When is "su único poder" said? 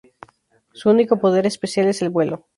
0.73-1.45